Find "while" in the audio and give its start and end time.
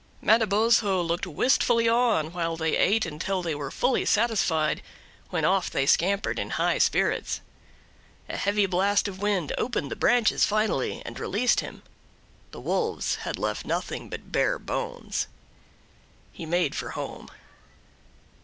2.33-2.57